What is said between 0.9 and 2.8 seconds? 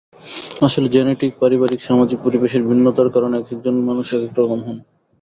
genetic, পারিবারিক, সামাজিক পরিবেশের